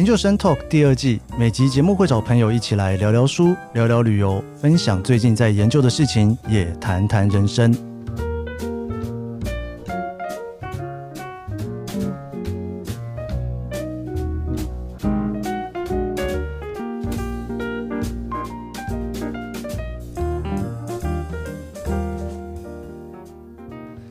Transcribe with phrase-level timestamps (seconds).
[0.00, 7.70] 研究生 Talk 第二季，每集节目会找朋友一起来聊聊书、聊聊旅游，分享最近在研究的事情，也谈谈人生。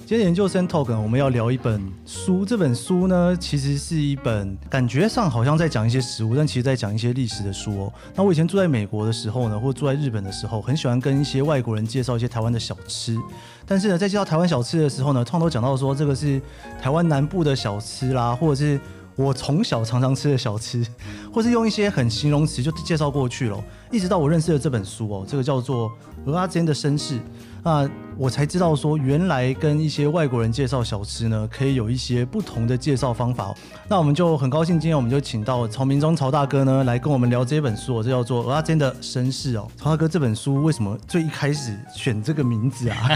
[0.06, 1.82] 今天研究生 Talk，我们要聊一本
[2.30, 2.46] 书。
[2.46, 7.94] 这本书呢，其实是一本感觉上好像在讲一些食物，但其实在讲一些历史的书哦。
[8.14, 13.18] 那我以前住在美国的时候呢，或住在日本的时候，很喜欢跟一些外国人介绍一些台湾的小吃。
[13.66, 16.40] 但是呢，在介绍台湾小吃的时候呢，通常都讲到说这个是
[16.80, 18.80] 台湾南部的小吃啦，或者是
[19.16, 20.86] 我从小常常吃的小吃，
[21.34, 23.60] 或是用一些很形容词就介绍过去了。
[23.92, 25.92] 一直到我认识了这本书哦，这个叫做
[26.30, 27.16] 《蚵仔煎的身世》。
[27.64, 33.56] 那我才知道说，原来跟一些外国人介绍小吃呢，可以有一些不同的介绍方法。
[33.88, 39.70] 那我们就很高兴，今天我们就请到曹明忠曹大哥呢，来跟我们聊这本书，这叫做《蚵仔煎的身世》哦。
[39.78, 43.10] 曹大哥，这本书为什么最一开始选这个名字啊？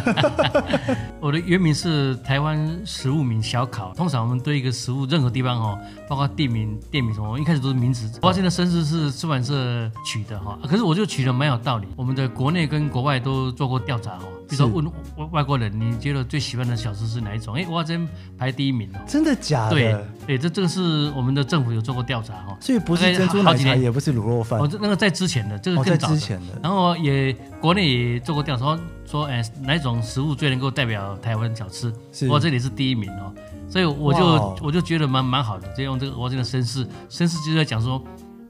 [1.20, 3.94] 我的原名是台湾食物名小考。
[3.95, 5.77] 通常我们对一个食物任何地方哈，
[6.08, 8.08] 包括地名、店名什么，一开始都是名字。
[8.22, 11.89] 蚵仔煎的身世是出版社取的哈，可是我就取的蛮有道理。
[11.97, 14.23] 我们的国内跟国外都做过调查哈。
[14.55, 14.85] 比如说问
[15.17, 17.55] 外外国人，你觉得最喜欢的小吃是哪一种？
[17.55, 18.99] 哎，蚵仔煎排第一名哦。
[19.07, 19.71] 真的假的？
[19.71, 22.57] 对，对，这这个是我们的政府有做过调查哈。
[22.59, 24.59] 所以不是珍珠奶茶，也不是卤肉饭。
[24.59, 26.13] 哦，那个在之前的，这个更早的。
[26.13, 26.59] 哦、之前的。
[26.61, 31.93] 然后也国内也做过调查，说哎哪一种食物最能够代表台湾小吃？
[32.29, 33.33] 我这里是第一名哦。
[33.69, 37.99] 所以我就、哦、我就觉得蛮蛮好的，就用这个蚵仔煎的身世，身世就是在讲说，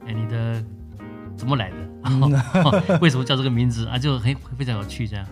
[0.06, 0.62] 哎你的
[1.36, 1.76] 怎么来的？
[3.00, 3.96] 为什么叫这个名字啊？
[3.96, 5.24] 就很非常有趣这样。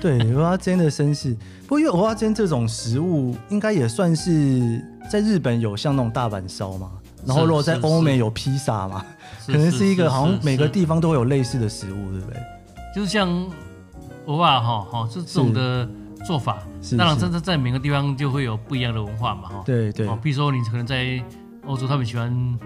[0.00, 1.34] 对，蚵仔煎的身世。
[1.62, 4.80] 不过因为蚵仔煎这种食物，应该也算是
[5.10, 6.92] 在日本有像那种大阪烧嘛，
[7.26, 9.04] 然后如果在欧美有披萨嘛，
[9.46, 12.40] 可能是一个好像每个地方都会有类似的食物，对不对？
[12.94, 13.28] 就是像
[14.24, 15.88] 蚵仔哈哈，是这种的
[16.24, 16.62] 做法。
[16.96, 19.62] 当然，真的在每个地方就会有不一样的文化嘛，哈。
[19.66, 20.08] 对对。
[20.22, 21.22] 比如说你可能在
[21.66, 22.58] 欧洲，他们喜欢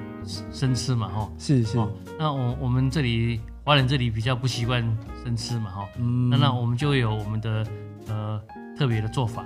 [0.53, 1.28] 生吃嘛，哈。
[1.38, 1.78] 是是。
[2.19, 3.41] 那我我们这里。
[3.70, 4.82] 华人这里比较不习惯
[5.22, 5.88] 生吃嘛，哈，
[6.28, 7.64] 那那我们就会有我们的
[8.08, 8.42] 呃
[8.76, 9.44] 特别的做法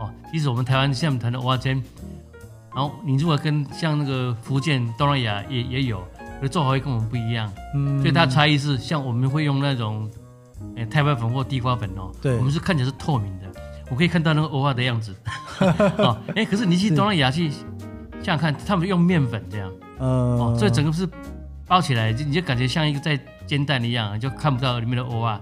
[0.00, 0.10] 哦。
[0.32, 1.82] 其实我们台湾像我们谈的蚵仔煎，
[2.74, 6.02] 然后你如果跟像那个福建、东南亚也也有，
[6.40, 10.10] 的做法会跟我们不一样，嗯，所以它的差异是像我们会用那种
[10.76, 13.60] 诶太白粉或地瓜粉哦，对，我们是看起来是透明的，
[13.90, 15.14] 我可以看到那个蚵仔的样子，
[15.98, 20.08] 哦，哎，可是你去东南亚去想想看，他们用面粉这样，嗯，
[20.38, 21.06] 哦，所以整个是
[21.66, 23.20] 包起来，就你就感觉像一个在。
[23.46, 25.40] 煎蛋一样，就看不到里面的蚵啊，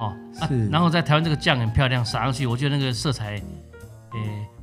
[0.00, 3.42] 哦，啊，然后在台湾这个酱很漂亮，撒上去，我觉得那个色彩，诶，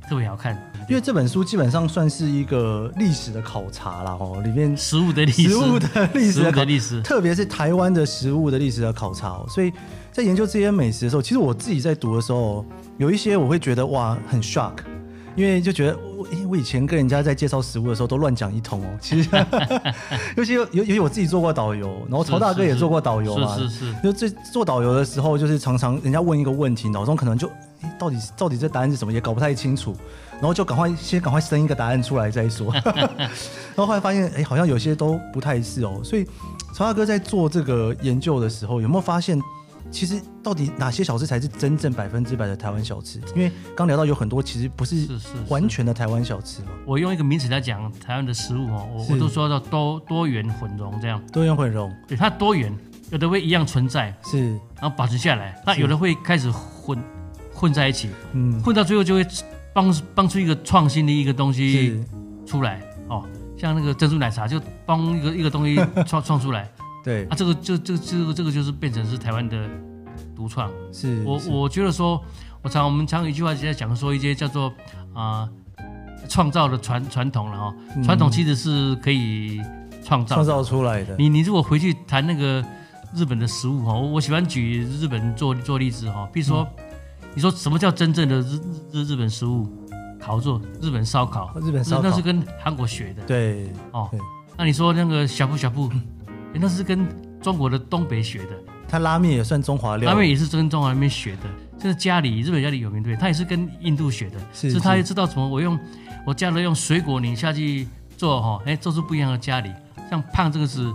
[0.08, 0.54] 特别好看。
[0.86, 9.42] 因为这本书基本上算是一个历史的考察啦，哦，里面食物的历史，食物的历史，食物的历史，特别是台湾的食物的历史的考察。
[9.48, 9.72] 所以
[10.12, 12.66] 在研究这些美食的时候，其实我自己在读的时候，
[12.98, 14.74] 有一些我会觉得哇，很 shock。
[15.36, 18.86] 因为就觉得我，诶，我以前跟人家在介绍食物的时候都乱讲一通哦。
[19.00, 19.28] 其实，
[20.36, 23.56] 尤其尤尤其我自己做过导游，然后曹大哥也做过导游嘛。
[23.56, 24.02] 是是，是，是。
[24.02, 27.48] 就这做导游的时候，就是常常人家问一个问题，脑中可能就，
[27.82, 29.96] 诶，到底到底这答案是什么，也搞不太清楚，
[30.34, 32.72] 然后就赶快先赶快生一个答案出来再说。
[32.84, 36.00] 然后后来发现，诶，好像有些都不太是哦。
[36.04, 36.24] 所以，
[36.74, 39.36] 曹大哥在做这个研究的时候，有没有发现？
[39.94, 43.20] 其实到底哪些小吃才是真正百分之百的台湾小吃？
[43.36, 45.06] 因为刚聊到有很多其实不是
[45.48, 46.70] 完全的台湾小吃嘛。
[46.84, 51.22] 我用一个名词来讲台湾的食物哦，我我都说到多多元混融这样。
[51.32, 52.76] 多元混融，对它多元，
[53.12, 54.50] 有的会一样存在，是，
[54.80, 55.62] 然后保存下来。
[55.64, 56.98] 那有的会开始混
[57.54, 59.24] 混在一起，嗯，混到最后就会
[59.72, 62.04] 帮帮出一个创新的一个东西
[62.44, 63.24] 出来哦，
[63.56, 66.68] 像那个珍珠奶茶就帮一个一个东西创创出来。
[67.04, 69.68] 对啊，这个就这这个这个就是变成是台湾的
[70.34, 70.70] 独创。
[70.90, 72.18] 是我我觉得说，
[72.62, 74.72] 我常我们常有一句话在讲说一些叫做
[75.12, 75.46] 啊
[76.28, 79.60] 创造的传传统了哈，传统其实是可以
[80.02, 81.14] 创造创造出来的。
[81.18, 82.64] 你你如果回去谈那个
[83.14, 86.66] 日本的食物哈，我我喜欢举日本做做例子哈，比如说
[87.34, 89.68] 你说什么叫真正的日日日本食物？
[90.20, 93.22] 烤肉，日本烧烤，日本烧烤那是跟韩国学的。
[93.26, 94.08] 对哦，
[94.56, 95.70] 那你说那个呷哺呷
[96.54, 96.60] 哺。
[96.62, 97.06] 那是跟
[97.42, 98.50] 中国的东北学的，
[98.88, 101.42] 他拉面也算中华料理，拉面也是跟中华那边学的。
[101.78, 105.78] 就是家里日本家里有名对，他也是跟印度学的，是，是他也知道怎么我用
[106.26, 107.86] 我加了用水果泥下去
[108.16, 109.70] 做哈，哎，做出不一样的家里。
[110.08, 110.90] 像胖这个是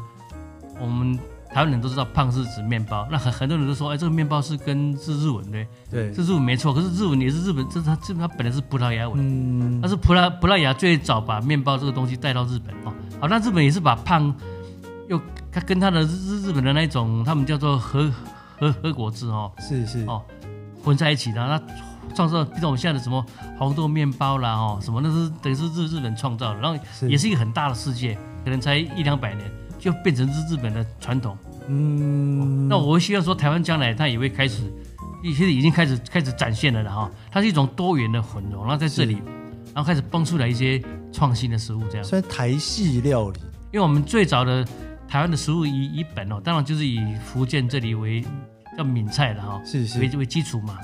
[0.80, 1.16] 我们
[1.54, 3.08] 台湾人都知道，胖是指面包。
[3.12, 6.74] 那很很多人都说，哎，这个面包是跟是日文的，对，是日文没错。
[6.74, 12.94] 可是日文也是日本，这是它这它本来是葡萄牙文，嗯，它是葡萄葡萄牙最早把面包这个东西带到日本哦。
[13.20, 14.34] 好，那日本也是把胖
[15.08, 15.20] 又
[15.52, 18.12] 他跟它的日日本的那种，他们叫做和
[18.58, 20.04] 和和果子哦，是是。
[20.06, 20.24] 哦
[20.82, 21.62] 混在一起的，那
[22.16, 23.24] 创造，比如我们现在的什么
[23.58, 31.38] 黄豆面包啦哦，什么那是等于是日日本创造的，然后也是一个很大的世界，可能才一两百年就变成日日本的传统。
[31.68, 34.64] 嗯，那我希望说台湾将来它也会开始，
[35.22, 39.22] 其实已经开始开始展现了的哈，它是一种多元的混融，然后在这里，
[39.76, 40.82] 然后开始蹦出来一些
[41.12, 42.04] 创新的食物，这样。
[42.06, 43.40] 算台系料理，
[43.74, 44.66] 因为我们最早的
[45.10, 48.24] 台湾的食物以以本哦，当然就是以福建这里为
[48.78, 50.78] 叫闽菜的哈，是是为为基础嘛。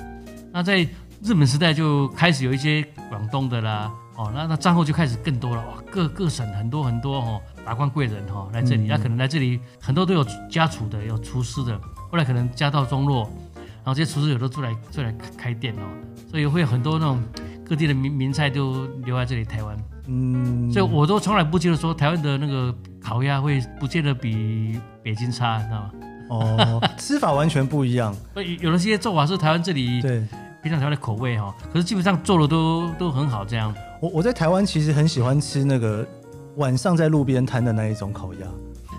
[0.52, 0.80] 那在
[1.22, 7.42] 日本时代就开始有一些广东的啦，哦，那那战后就开始更多了，哇，各各省很多很多哦。
[7.64, 11.80] 达官贵人哈来这里，那、嗯、可能来这里很多都有家厨的，有厨师的。
[12.12, 15.86] 后来可能家道中落，然后这些厨师有的出来出来开店哦，
[16.30, 17.24] 所以会有很多那种
[17.64, 19.78] 各地的名名菜都留在这里台湾。
[20.08, 25.92] 嗯，所以我都从来不觉得说台湾的那个烤鸭会不见得比北京差，知道吗？
[26.30, 28.16] 哦，吃法完全不一样。
[28.60, 30.24] 有的些做法是台湾这里对
[30.64, 33.72] 平常台湾的口味哈，可是基本上做的都都很好这样。
[34.02, 36.06] 我我在台湾其实很喜欢吃那个。
[36.58, 38.48] 晚上在路边摊的那一种烤鸭，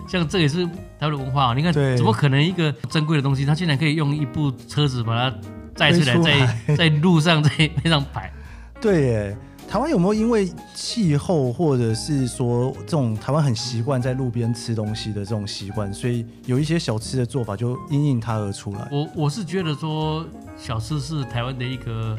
[0.07, 1.53] 像这也是台湾的文化啊！
[1.55, 5.35] 你看，怎么可能一个珍贵的东西，它竟然可以用一部车子把它
[5.73, 7.49] 载出来，在在路上 在
[7.83, 8.31] 那上摆？
[8.79, 9.37] 对耶，
[9.67, 18.87] 台湾有没有因为气候，或者是说这种台湾很习惯在路边吃东西的这种习惯，所以有一些小吃的做法就因应它而出来？
[18.91, 20.25] 我我是觉得说，
[20.55, 22.15] 小吃是台湾的一个。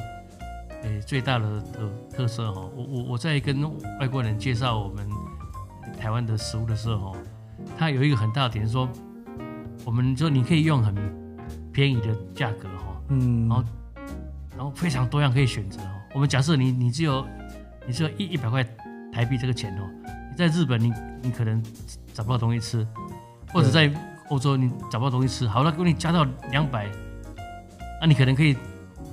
[0.84, 3.60] 诶，最大的的特色哈，我我我在跟
[3.98, 5.10] 外国人介绍我们
[5.98, 7.16] 台湾的食物的时候，
[7.76, 8.88] 他有一个很大的点是说，
[9.84, 10.94] 我们说你可以用很
[11.72, 13.64] 便宜的价格哈，嗯，然后
[14.56, 15.90] 然后非常多样可以选择哦。
[16.14, 17.26] 我们假设你你只有
[17.88, 18.62] 你只有一一百块
[19.10, 19.90] 台币这个钱哦，
[20.30, 20.92] 你在日本你
[21.22, 21.60] 你可能
[22.12, 22.86] 找不到东西吃，
[23.50, 23.90] 或者在
[24.28, 26.86] 欧洲你找不到东西吃，好了，给你加到两百，
[28.00, 28.54] 那你可能可以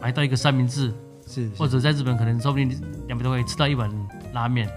[0.01, 0.93] 买到一个三明治。
[1.27, 2.69] 是，或者在日本可能说不定
[3.07, 3.89] 两百多块吃到一碗
[4.33, 4.69] 拉面，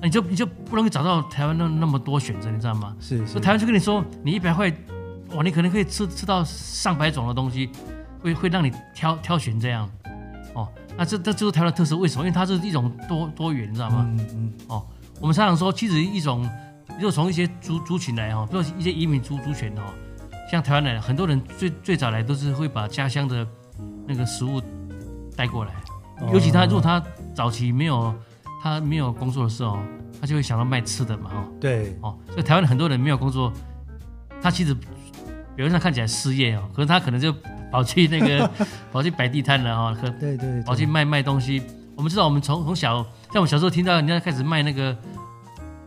[0.00, 2.94] 那你就你就不容易找到台湾那那么多选择，你知道吗？
[3.00, 4.72] 是，是，台湾就跟你说，你一百块，
[5.34, 7.70] 哇，你可能可以吃吃到上百种的东西，
[8.20, 9.90] 会会让你挑挑选这样，
[10.54, 10.68] 哦，
[10.98, 12.24] 那这这就是台湾特色，为什么？
[12.24, 14.04] 因为它是一种多多元，你知道吗？
[14.08, 14.52] 嗯嗯。
[14.66, 14.84] 哦，
[15.20, 16.42] 我们常常说，其实一种，
[16.96, 19.84] 如果从一些族族群来哈，比如一些移民族族群哈，
[20.50, 23.46] 像台湾人，很多人最最早来都是会把家乡的
[24.08, 24.60] 那个食物
[25.36, 25.72] 带过来。
[26.32, 27.00] 尤其他如果他
[27.32, 28.12] 早期没有
[28.60, 29.78] 他没有工作的时候，
[30.20, 31.48] 他就会想到卖吃的嘛，哈。
[31.60, 31.96] 对。
[32.02, 33.52] 哦，所以台湾很多人没有工作，
[34.42, 34.84] 他其实表
[35.58, 37.32] 面上看起来失业哦，可是他可能就
[37.72, 38.50] 跑去那个
[38.92, 41.62] 跑去摆地摊了哈，和对对，跑去卖卖东西。
[41.96, 44.96] 我们知道，我们从从小像我们小时候听到人家开始卖那个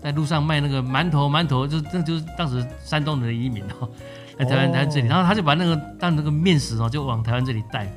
[0.01, 3.89] 在路上卖那个馒头，馒头就那就是当时山东人的移民哦，
[4.38, 7.88] 来台湾台湾这里，然后他就把那个当那个面食哦，就往台湾这里带。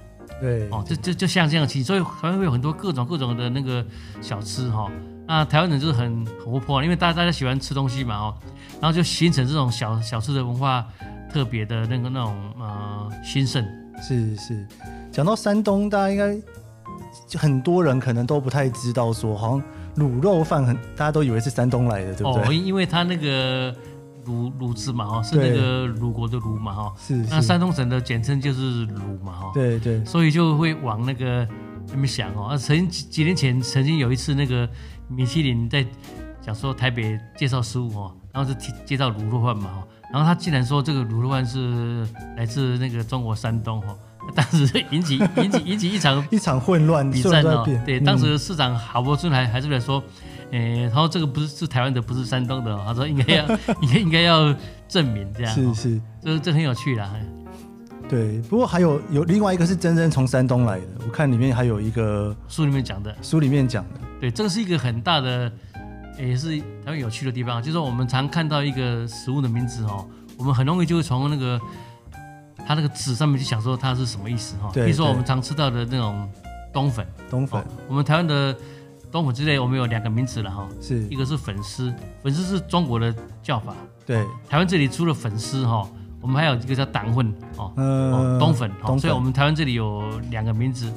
[0.41, 3.85] 对哦，就就就像这样其实，所以台湾会有很多各种各种的那个
[4.21, 4.91] 小吃哈。
[5.27, 8.35] 那台湾人就是很很活泼，因为大家大家喜欢吃东西嘛哦，
[8.81, 10.87] 然后就形成这种小小吃的文化，
[11.35, 13.67] 特别的那个那种呃兴盛。
[14.01, 14.67] 是是，
[15.11, 19.63] 讲到山东，大家应该很多人可能都不太知道说，好像
[19.97, 22.43] 卤肉饭很大家都以为是山东来的，对不对？
[22.45, 23.75] 哦，因为他那个。
[24.27, 27.15] 鲁鲁字嘛哈，是那个鲁国的鲁嘛哈，是。
[27.29, 30.03] 那山东省的简称就是鲁嘛哈，对对。
[30.03, 31.47] 所以就会往那个
[31.93, 32.45] 那么想哦。
[32.45, 34.67] 啊，曾几几年前曾经有一次那个
[35.09, 35.85] 米其林在
[36.41, 42.07] 讲说台北介绍食物哦，然后就提介绍卤肉饭嘛哈，然后他竟然说这个卤肉饭是
[42.37, 43.97] 来自那个中国山东哈，
[44.35, 47.65] 当时引起 引起引起一场 一场混乱比战哦。
[47.85, 50.03] 对，当时市长郝柏村还还是来说。
[50.51, 52.79] 诶，他说这个不是是台湾的，不是山东的。
[52.87, 53.49] 他说应该要，
[53.81, 54.55] 应该应该要
[54.87, 55.53] 证明这样。
[55.53, 57.11] 是是，这这很有趣啦。
[58.09, 63.13] 对，不过还有有另外一个是真真从山东来的，我看里面还有一个书里面讲的。
[63.21, 65.51] 书里面讲的，对，这个是一个很大的，
[66.19, 70.07] 也是台湾有趣的地方，就是我们常看到一个食物的名字哦，
[70.37, 71.61] 我们很容易就会从那个
[72.67, 74.71] 它那个字上面去想说它是什么意思哈。
[74.73, 74.85] 对。
[74.85, 76.29] 比如说我们常吃到的那种
[76.73, 78.57] 冬粉，冬粉，我们台湾的。
[79.13, 81.07] 冬粉之类，我们有两个名词了哈，是。
[81.07, 83.73] 一个是粉丝，粉丝是中国的叫法，
[84.05, 85.89] 对，台湾这里除了粉丝哈，
[86.21, 90.03] 我们还有一个叫党混哦，嗯，冬粉，冬粉，所以我们台湾这里有
[90.33, 90.93] 两个名字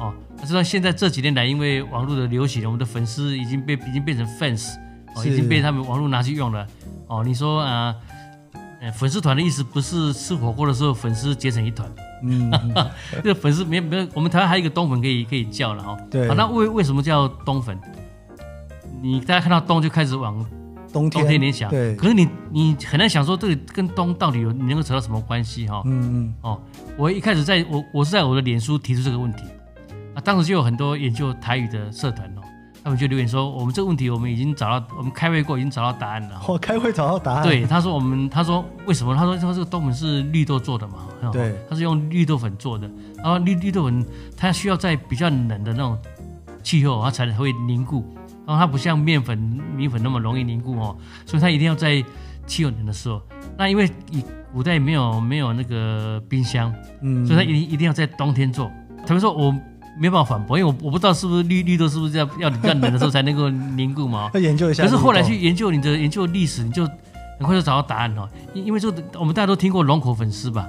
[0.00, 0.12] 哦。
[0.38, 4.74] 但是现在这几年来，因为网络的流行，我们的粉丝已经被已经变成 fans，
[5.14, 6.66] 哦，已经被他们网络拿去用了
[7.06, 7.22] 哦。
[7.24, 7.94] 你说啊？
[8.82, 11.86] 呃，粉丝团的意思不是吃火锅的时候粉丝结成一团，
[12.22, 12.50] 嗯，
[13.22, 15.94] 这个粉丝没没有，我们台湾还有一个冬粉可以可以叫了哈。
[16.10, 17.78] 对，好，那为为什么叫冬粉？
[19.02, 20.42] 你大家看到冬就开始往
[20.90, 21.68] 冬天冬天联想。
[21.68, 25.82] 对，可是你你很难想说这个跟冬到底有你能够扯到什么关系哈？
[25.84, 26.34] 嗯嗯。
[26.40, 26.58] 哦，
[26.96, 29.44] 我一开始在我我是在我的脸书提出这个问题
[30.20, 32.42] 啊，当时就有很多研究台语的社团哦，
[32.84, 36.40] 他们就留言说，我们这个问题我们已经找到，我们开会过已经找到答案了。
[36.46, 37.42] 我、哦、开会找到答案。
[37.46, 39.16] 对，他说我们他说为什么？
[39.16, 41.08] 他说他说这个冬粉是绿豆做的嘛？
[41.32, 44.04] 对，他是用绿豆粉做的，然后绿绿豆粉
[44.36, 45.98] 它需要在比较冷的那种
[46.62, 48.04] 气候，它才会凝固。
[48.46, 49.38] 然后它不像面粉、
[49.76, 52.02] 米粉那么容易凝固哦，所以它一定要在
[52.46, 53.22] 气温冷的时候。
[53.56, 58.70] 那因为以古代没有没有那个冰箱，嗯，所以它一定一定要在冬天做。
[59.06, 59.54] 他们说我
[59.98, 64.30] 没办法反驳，因为我我不知道是不是绿绿豆是不是要要要冷的时候才能够 凝固嘛？
[64.34, 64.82] 要研究一下。
[64.82, 66.84] 可是后来去研究你的研究历史，你就
[67.38, 68.28] 很快就找到答案哦。
[68.54, 70.68] 因因为这个我们大家都听过龙口粉丝吧？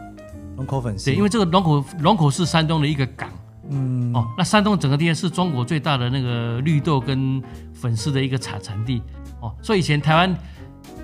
[0.58, 1.06] 龙口粉丝。
[1.06, 3.30] 对，因为这个龙口龙口是山东的一个港。
[3.74, 7.42] 嗯哦，那山东整个地方是中国最大的那个绿豆跟
[7.74, 9.02] 粉丝的一个产产地
[9.40, 10.36] 哦，所以以前台湾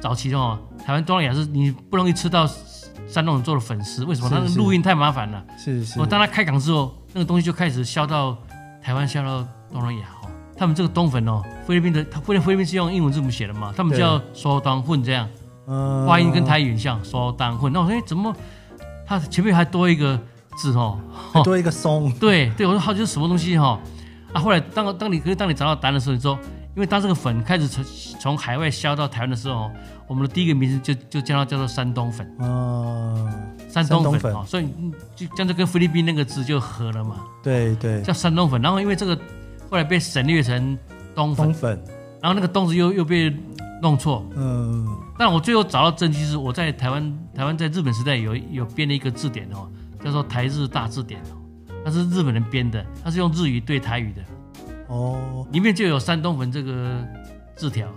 [0.02, 2.46] 早期哦，台湾东南亚是你不容易吃到
[3.08, 4.30] 山东人做的粉丝，为什么？
[4.30, 5.44] 他的录音太麻烦了。
[5.58, 6.00] 是是。
[6.00, 8.38] 我，当他开港之后，那个东西就开始销到
[8.82, 10.30] 台湾，销到东南亚哦。
[10.58, 15.28] 他们这个冬粉哦，菲律宾的，他菲律菲律宾是用英文字母写的嘛，他们叫苏当混这样，
[15.68, 17.72] 嗯，发音跟台语很像苏当混。
[17.72, 18.36] 那我说，哎，怎么
[19.06, 20.20] 他前面还多一个？
[20.60, 21.00] 字哦，
[21.44, 23.80] 多一个松， 对对，我说好奇是什么东西哈
[24.34, 24.42] 啊！
[24.42, 26.36] 后来当当你可是当你找到答案的时候，你说，
[26.78, 27.84] 因为当这个粉开始从
[28.20, 29.72] 从海外销到台湾的时候，
[30.06, 32.32] 我们的第一个名字就就叫它叫做山东粉。
[32.38, 33.28] 哦，
[33.68, 34.68] 山东粉哦，所以
[35.16, 38.62] 就这样就跟菲律宾那个字就合了嘛，对对，叫山东粉。
[38.62, 39.16] 然后因为这个
[39.72, 40.78] 后来被省略成
[41.16, 41.84] 东粉，东粉。
[42.22, 43.36] 然后那个东字又又被
[43.82, 49.68] 弄错，嗯，但我最后找到证据是我在台湾台湾在日本时代有有编了一个字典哦。
[50.04, 51.34] 叫做台日大字典哦，
[51.84, 54.22] 它是日本人编的，它是用日语对台语的
[54.88, 57.06] 哦，里面就有山东粉这个
[57.56, 57.88] 字条，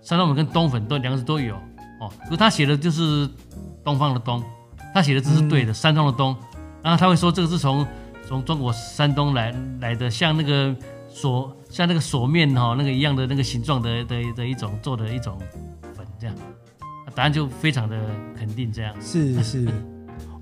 [0.00, 1.54] 山东粉跟东粉都两个字都有。
[2.00, 3.28] 哦，可是他写的就是
[3.84, 4.42] 东方的东，
[4.92, 6.36] 他写的字是对的，嗯、山东的东，
[6.82, 7.86] 然后他会说这个是从
[8.26, 10.74] 从中国山东来来的，像那个
[11.08, 15.38] 锁像那个锁面哈那个一样的那个形状的的的一种做的一种
[15.94, 16.34] 粉这样，
[17.14, 17.96] 答案就非常的
[18.36, 19.68] 肯定这样，是是。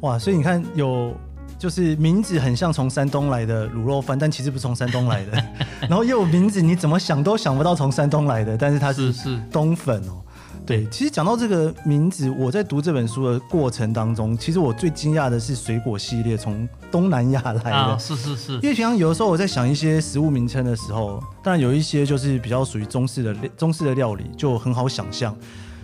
[0.00, 1.14] 哇，所以你看，有
[1.60, 5.44] 就是名字很像从山东来的卤肉饭，但其实不是从山东来的。
[5.86, 10.22] 然后又有名字，你怎么想都想不到从山东来的，但是它是是东粉哦。
[10.64, 17.76] 对，其实讲到这个名字，我在读这本书的过程当中，其实我最惊讶的是水果系列从东南亚来的。
[17.76, 18.52] 啊，是是是。
[18.54, 25.36] 因为平常有的时候我在想一些食物名称的时候，当然有一些就是比较属于中式的中式的料理，就很好想象。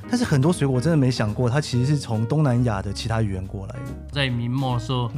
[0.08, 3.82] 但是很多水果我真的没想过，它其实是从东南亚的其他语言过来的。
[4.12, 5.10] 在明末的时候，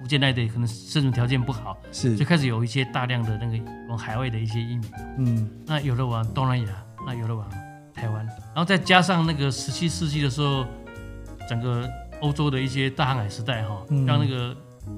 [0.00, 2.16] 福建那里可能生存条件不好，是。
[2.16, 4.82] 就开始有一些大量的那个往海外的一些移民。
[5.18, 6.68] 嗯，那有的往东南亚，
[7.06, 7.48] 那有的往
[7.94, 10.64] 台湾，然后再加上那个十七世纪的时候，
[11.48, 11.88] 整个
[12.20, 14.56] 欧洲的一些大航海时代哈，像那个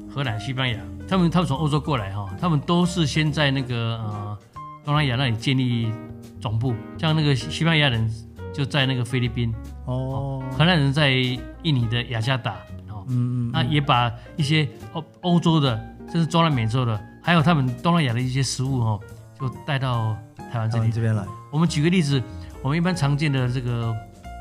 [0.08, 0.78] 荷兰、西班牙，
[1.08, 4.38] 他们他们从欧洲过来哈，他们都是先在那个呃
[4.84, 5.92] 东南亚那里建立
[6.40, 8.10] 总部，像那个西班牙人。
[8.54, 9.50] 就在那个菲律宾。
[9.86, 12.58] 哦，荷兰人在印尼的雅加达
[13.02, 15.76] 哦，嗯嗯，那也把一些欧欧洲的，
[16.10, 19.00] 甚至中南美洲的，还有他们东南亚的一些食物哦，
[19.38, 20.16] 就带到
[20.50, 21.24] 台湾这里这边来。
[21.50, 22.22] 我们举个例子，
[22.62, 23.94] 我们一般常见的这个，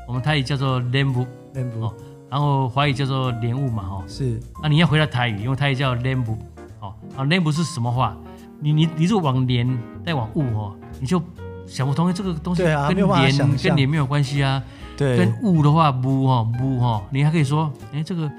[0.06, 1.94] 我们台语叫做莲雾莲雾哦，
[2.30, 4.40] 然后华语叫做莲雾嘛哈，是。
[4.62, 6.38] 那你要回到台语，因为台语叫莲雾
[6.80, 8.16] 哦，啊莲雾是什么话？
[8.60, 11.22] 你你你如果往莲再往雾哦，你就。
[11.64, 14.62] 想不通，这个东西跟莲跟莲没有关系啊。
[14.96, 18.30] 对，跟雾的话，雾哈雾哈，你还可以说，哎，这个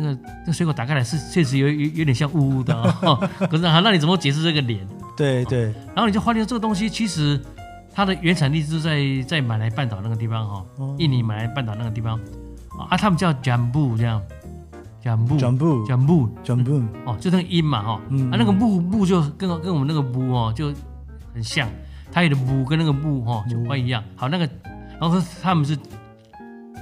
[0.00, 3.18] 那个那水果打开来是确实有有有点像雾雾的啊。
[3.50, 4.86] 可是啊，那你怎么解释这个莲？
[5.16, 5.64] 对对。
[5.94, 7.40] 然后你就发现这个东西其实
[7.92, 10.64] 它的原产地是在在马来半岛那个地方哈，
[10.98, 12.18] 印尼马来半岛那个地方。
[12.88, 14.22] 啊，他们叫 jambu 这样
[15.02, 15.36] ，jambu。
[15.38, 17.92] Jambu jambu jambu 哦，就那个音嘛哈，
[18.30, 20.72] 啊那个木木就跟跟我们那个木哦就
[21.34, 21.68] 很像。
[22.10, 24.48] 它有的木跟那个木哈就不一样，好那个，
[24.98, 25.76] 然后他们是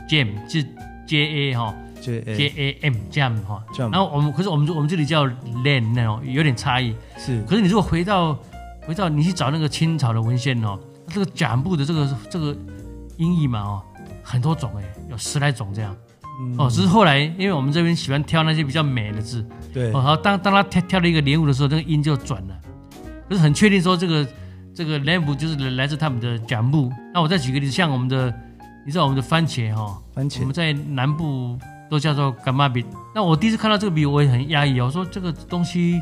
[0.08, 0.62] jam 是
[1.04, 1.75] j a 哈
[2.06, 6.94] j a m jam 哈，然后我们可是我们我们这里叫 len 那种有点差异。
[7.18, 8.38] 是，可是你如果回到
[8.86, 12.56] 回到你去找那个清朝的文献哦，这个蒋部的这个这个
[13.16, 13.82] 音译嘛哦，
[14.22, 15.96] 很多种哎，有十来种这样
[16.58, 22.54] 哦，只是后来因为我们这边喜欢挑那些比较美的字，对，哦，好当当他挑挑了一个莲雾的时候，那个音就转了，
[23.28, 24.26] 可是很确定说这个。
[24.76, 26.92] 这个莲雾就是来自他们的蒋部。
[27.14, 28.30] 那我再举个例子，像我们的，
[28.84, 31.58] 你知道我们的番茄哈，番茄，我们在南部
[31.90, 32.85] 都叫做干妈饼。
[33.14, 34.81] 那我第一次看到这个饼，我也很压抑。
[34.81, 36.00] 我说这个东西，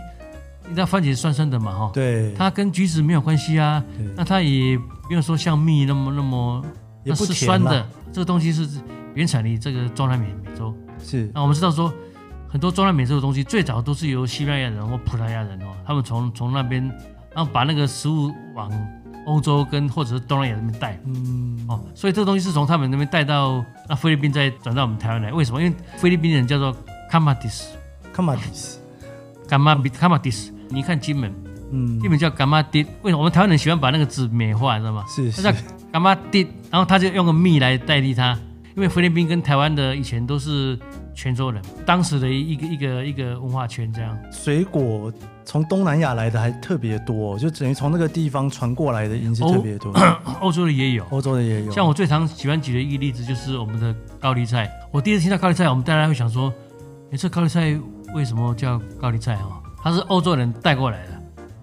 [0.67, 1.91] 你知道番茄是酸酸的嘛哈？
[1.93, 2.33] 对。
[2.35, 3.83] 它跟橘子没有关系啊。
[4.17, 4.77] 那它也
[5.09, 6.65] 没有说像蜜那么那么
[7.05, 7.87] 也不是酸的。
[8.13, 8.69] 这个东西是
[9.15, 10.75] 原产于这个中南美美洲。
[10.99, 11.31] 是。
[11.35, 11.93] 那我们知道说，
[12.49, 16.83] 很多中南美洲的东西最早都是由西班牙人或葡萄牙人哦，他们从从那边，
[17.35, 18.71] 然后把那个食物往
[19.27, 21.01] 欧洲跟或者是东南亚那边带。
[21.07, 21.67] 嗯。
[21.69, 25.33] 哦，所以这个东西是从他们那边带到那菲律宾，再转到我们台湾来。
[25.33, 25.63] 为什么？
[25.63, 26.77] 因为菲律宾人叫做
[27.11, 27.77] 卡马蒂斯。
[28.13, 28.79] 卡马蒂斯。
[29.49, 30.53] 卡马比卡马蒂斯。
[30.69, 31.33] 你看金门。
[31.73, 35.05] 嗯，金门叫柑仔滴，为什么我们台湾人喜欢把那个字美化，知道吗？
[35.09, 35.43] 是是。
[35.43, 35.59] 它叫
[35.93, 38.39] 柑仔滴，然后他就用个蜜来代替它，
[38.77, 40.79] 因为菲律宾跟台湾的以前都是
[41.15, 44.19] 泉州人，当时的一个一个一个文化圈这样。
[44.33, 45.13] 水果
[45.45, 49.93] 从东南亚来的还特别多，就等于从那个地方传过来的因是特别多。
[50.41, 51.71] 欧洲的也有，欧洲的也有。
[51.71, 54.71] 像我最常喜欢举的一个例子就是我们的高丽菜。
[54.91, 56.53] 我第一次听到高丽菜，我们大家会想说，
[57.11, 57.79] 你，这高丽菜
[58.15, 59.61] 为什么叫高丽菜啊？
[59.83, 61.15] 它是欧洲人带过来的。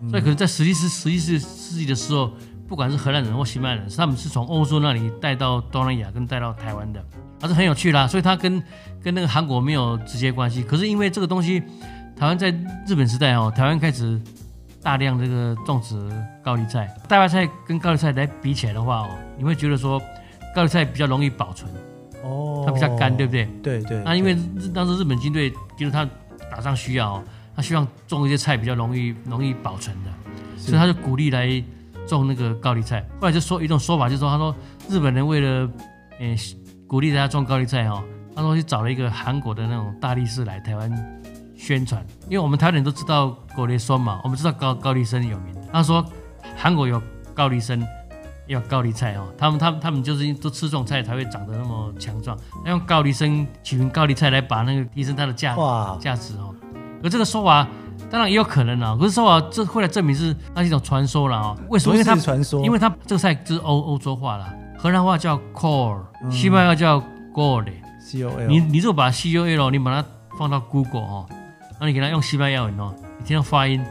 [0.09, 2.31] 所以可能在十七世十七世世纪的时候，
[2.71, 7.03] 不管是荷兰人或西班牙人，他们是从欧洲那里带到东南亚跟带到台湾的，
[7.41, 8.07] 还是很有趣啦。
[8.07, 8.63] 所以它跟
[9.03, 10.63] 跟那个韩国没有直接关系。
[10.63, 11.61] 可是因为这个东西，
[12.15, 12.49] 台湾在
[12.87, 14.17] 日本时代哦，台湾开始
[14.81, 16.09] 大量这个种植
[16.41, 16.89] 高丽菜。
[17.09, 20.01] 大白菜跟高丽菜来比起来的话哦，你会觉得说
[20.55, 21.69] 高丽菜比较容易保存
[22.23, 23.49] 哦，它比较干，对不对？
[23.61, 24.01] 对对。
[24.05, 24.33] 那因为
[24.73, 26.07] 当时日本军队就是他
[26.49, 27.21] 打仗需要。
[27.53, 30.11] 他希望种一些菜比较容易容易保存的，
[30.57, 31.61] 所以他就鼓励来
[32.15, 33.05] 种那个高丽菜。
[33.19, 34.55] 后来就说一种说法，就是说他说
[34.89, 35.69] 日本人为了
[36.19, 36.35] 诶
[36.87, 38.03] 鼓励大家种高丽菜哈，
[38.35, 40.91] 他说去找了一个韩国的那种大力士来台湾
[41.55, 45.55] 宣传，因为我们台湾人都知道果粒酸嘛，我们知道高高丽参有名。
[45.71, 46.03] 他说
[46.57, 47.01] 韩国有
[47.33, 47.81] 高丽参，
[48.47, 55.55] 有高丽菜哦，他们他们他们就是都吃这种菜才会长得那么强壮，用高丽参取名高丽菜来把那个提升它的价
[55.99, 56.53] 价值哦。
[57.03, 57.67] 而这个说法
[58.11, 61.55] 当然也有可能啦，可是说啊这后来证明是那是一种传说了啊。
[61.69, 61.95] 为什么？
[61.95, 65.97] 因为它传说，因为它这个菜就是欧欧洲话啦，荷兰话叫 core，
[66.29, 67.01] 西班牙叫
[67.33, 68.47] gole，C O L。
[68.47, 70.07] 你你如果把 C O L 你把它
[70.37, 71.25] 放到 Google 哦，
[71.79, 73.81] 那你给它用西班牙文哦，你听到发音，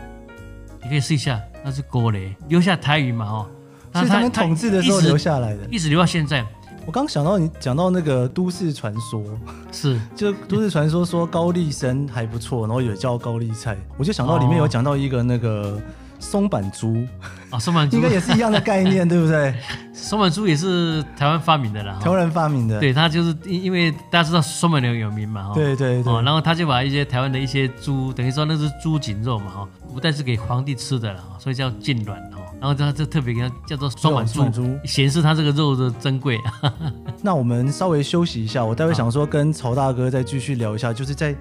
[0.83, 3.47] 你可以试一下，那是 gole，留下台语嘛哦。
[3.95, 6.47] 是他们统治的时候留下来的，一直留到现在。
[6.87, 9.23] 我刚想到你讲到那个都市传说，
[9.71, 10.01] 是。
[10.17, 15.81] 就都市传说说高丽参还不错，然后也叫高丽菜，我就想到里面有讲到一个那个
[16.21, 17.05] 松板猪。
[17.51, 17.97] 啊，松板猪。
[17.97, 19.53] 应该也是一样的概念，对不对？
[19.93, 32.39] 松板猪也是台湾发明的啦，台湾人发明的，对，他就是因因为大家知道松板牛有名嘛，哈，对对对，然后他就把一些台湾的一些猪，等于说那是猪颈肉嘛，哈，不但是给皇帝吃的了，所以叫晋卵哈。
[32.61, 36.39] 然后他就特别给他叫做松板猪，显示他这个肉的珍贵。
[37.23, 41.35] 那我们稍微休息一下，我待会想说跟曹大哥再继续聊一下，就是在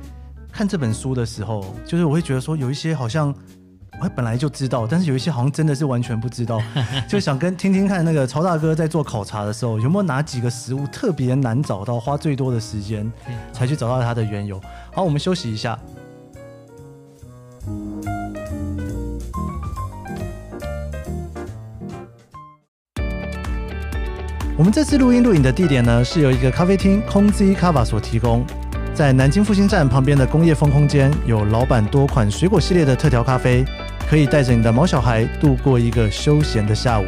[0.51, 3.33] 看这本书的时候，就是我会觉得说有一些好像
[4.01, 6.61] 我本来就知道，但是有一些好像真的是完全不知道，
[7.07, 13.11] 就想跟听听看那个曹大哥在做考察的时候有没有哪几个食物特别难找到，花最多的时间
[13.51, 14.59] 才去找到它的缘由。
[14.93, 15.77] 好，我们休息一下。
[24.57, 28.45] 我们这次录音录影的地点呢，是由一个咖啡厅空 Z 咖啡所提供，
[28.93, 33.63] 在南京复兴站旁边的工业风空间，有老板多款水果系列的特调咖啡，
[34.09, 37.05] 可以带着你的毛小孩度过一个休闲的下午。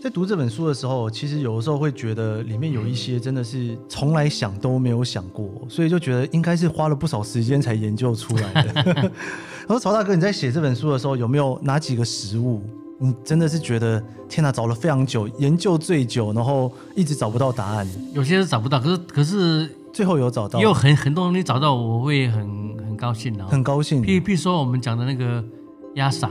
[0.00, 9.10] 在读这本书的时候，其实有的时候会觉得里面有一些真的是从来想都没有想过，所以就觉得应该是花了不少时间才研究出来的。
[9.66, 12.62] 我说曹大哥，你在写这本书的时候，有没有哪几个食物，
[13.00, 17.84] 你真的是觉得天哪，找了非常久，研究最久，然后一直找不到答案？
[18.12, 22.40] 有些是找不到，可是可是最后有找到，也有很很多东西找到，我会很
[22.78, 24.02] 很高兴的，很高兴。
[24.02, 25.42] 譬譬如说我们讲的那个
[25.94, 26.30] 鸭嗓，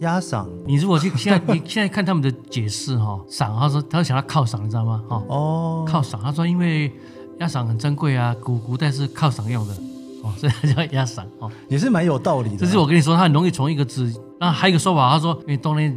[0.00, 5.04] 鸭嗓，你如果去现在你现在看他们的解释哈， 嗓，他说他说想要靠嗓，你知道吗？
[5.06, 6.90] 哈哦，靠嗓，他说因为
[7.38, 9.74] 鸭嗓很珍贵啊，古古代是靠嗓用的。
[10.22, 12.56] 哦， 所以它叫鸭嗓哦，也是蛮有道理的。
[12.58, 14.10] 这是我跟你说，它很容易从一个字。
[14.40, 15.94] 那还有一个说法，他说因为冬天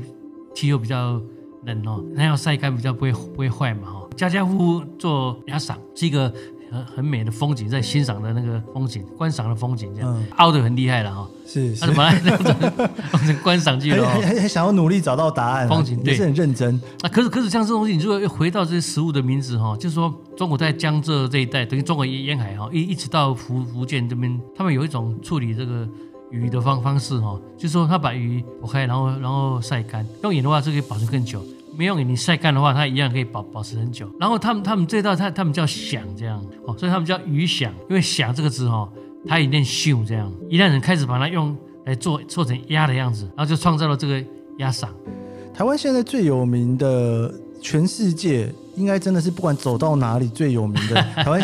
[0.54, 1.22] 气候比较
[1.64, 4.02] 冷哦，那要晒干比较不会不会坏嘛哈。
[4.18, 6.34] 家家户户做鸭嗓是一个。
[6.76, 11.28] 很很美的风景，在欣赏的那个风景，观赏的风景，这样、嗯、凹的很厉害了哈。
[11.48, 14.08] 是，他怎么来这样 观赏去了？
[14.08, 16.80] 还还还想要努力找到答案，风景对，很认真。
[17.02, 25.88] 啊，可是可是像这东西，你如果又回到这些食物的名字哈，就是说中国在江浙这一带，等于中国沿海哈，一一直到福福建这边，他们有一种处理这个
[26.32, 31.46] 鱼的方方式哈，就是说他把鱼剖开，然后然后晒干，用盐的话，这个可以保存更久。
[31.78, 34.10] 没用你晒干的话，它一样可以保保持很久。
[34.20, 38.90] 然后他们他们这道菜他们叫响这样哦，所以他们叫鱼响，因为响这个字哦，
[39.28, 44.24] 它一念秀这样，一旦人开始把它用来做做成鸭的样子，然后就创造了这个
[44.58, 44.88] 鸭嗓。
[45.54, 51.42] 台湾现在最有名的，全世界应该真的是不管走到哪里最有名的台湾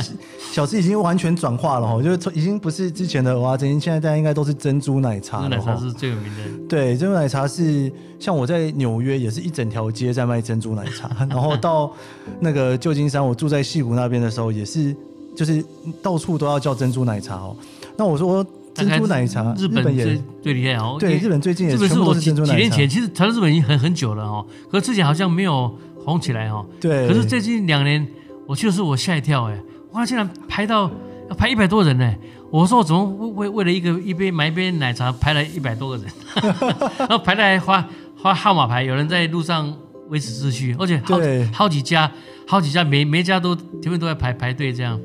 [0.51, 5.41] 小吃已经完全转化了哈，就是已经不是之前的蚵仔煎，现在大家应该都是珍珠奶茶。
[5.41, 6.67] 珍珠奶茶是最有名的。
[6.67, 11.91] 对，珍珠奶茶是像我在纽约也是一整条街在卖珍珠奶茶， 然后到
[12.39, 14.95] 那个旧金山，我住在西谷那边的时候也是，
[15.35, 15.63] 就是
[16.01, 17.55] 到处都要叫珍珠奶茶哦。
[17.97, 18.45] 那我说。
[18.73, 20.95] 珍珠奶茶，日本也最厉害哦。
[20.97, 21.77] 对，日本最近也是。
[21.77, 25.69] 日本是我几几年前，其实传到日本已经很很久了哦，可是之前好像没有
[26.05, 26.65] 红起来哦。
[26.79, 27.07] 对。
[27.07, 28.07] 可是最近两年，
[28.47, 29.61] 我去的我吓一跳哎，
[29.91, 30.89] 哇，竟然排到
[31.29, 32.15] 要排一百多人呢！
[32.49, 36.05] 我说我怎么为为了一个一杯买一杯奶茶排了一百多个人，
[36.99, 37.87] 然后排来花
[38.17, 39.73] 花号码牌，有人在路上
[40.09, 41.17] 维持秩序，而且好
[41.53, 42.11] 好几家
[42.45, 44.99] 好几家每每家都前面都在排排队这样。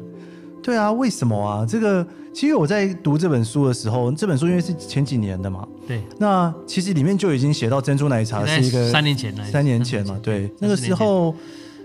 [0.60, 1.64] 对啊，为什么啊？
[1.64, 2.04] 这个
[2.34, 6.02] 其实我在读这本书的时候，这本书因为是前几年的嘛，对。
[6.18, 10.50] 那其实里面就已经写到珍珠奶茶是一个三年前，三年前嘛，对。
[10.58, 11.34] 那个时候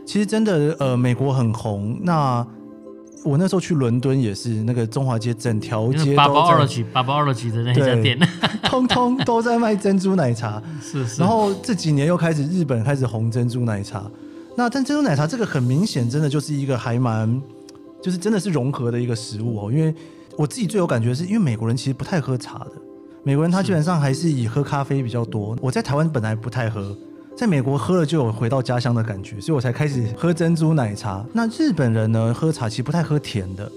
[0.06, 2.00] 其实真的呃，美国很红。
[2.02, 2.46] 那
[3.24, 8.20] 我那时候去伦敦也是，那个中华街整条街八包二乐曲，八包二乐曲的那家店，
[8.64, 10.62] 通通 都在卖珍珠奶茶。
[10.82, 11.22] 是是。
[11.22, 14.04] 然后这几年又开始日本开始红珍珠奶茶。
[14.58, 17.42] 那但珍珠奶茶这个很明显，真的就是一个还蛮。
[18.04, 19.94] 就是真的是融合的一个食物哦，因为
[20.36, 22.72] 我自己最有感觉是，因为美国人其实不太喝茶的，
[23.24, 25.56] 美国人他基本上还是以喝咖啡比较多。
[25.62, 26.96] 我在台湾本来不太喝，
[27.38, 31.24] 在美国喝了就有回到家乡的感觉，所以我才开始喝珍珠奶茶。
[31.34, 33.72] 那日本人呢，喝茶其实不太喝甜的，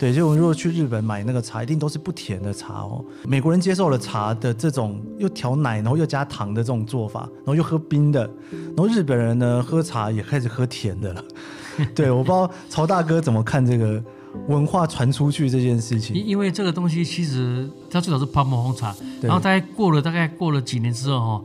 [0.00, 3.04] 对，所以我们如果去日本买那个茶，一定都是不甜的茶哦。
[3.24, 11.24] 美国人接受了茶的这种又调奶，然后又加糖的这种做法，然后又喝冰的，然后日本人呢，喝茶也开始喝甜的了。
[11.94, 14.02] 对，我不知道曹大哥怎么看这个
[14.46, 16.14] 文化传出去这件事情。
[16.14, 21.44] 因因为这个东西其实它最早是泡沫红茶，然后大概过了大概过了几年之后哈，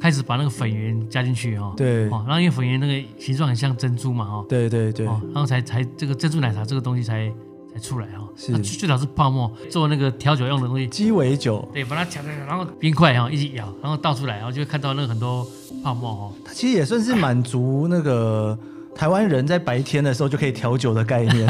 [0.00, 1.72] 开始把那个粉圆加进去哈。
[1.76, 2.08] 对。
[2.08, 4.44] 然后因为粉圆那个形状很像珍珠嘛哈。
[4.48, 5.06] 对对对。
[5.06, 7.32] 然后才才这个珍珠奶茶这个东西才
[7.72, 8.28] 才出来哈。
[8.36, 8.56] 是。
[8.58, 10.86] 最早是泡沫做那个调酒用的东西。
[10.86, 11.66] 鸡尾酒。
[11.72, 15.46] 对，把它调然后冰块哈一起咬，然后倒出来，然后就会看到那个很多
[15.82, 16.32] 泡沫哈。
[16.44, 18.56] 它其实也算是满足那个。
[18.94, 21.46] 台湾人在白天的时候就可以调酒的概念，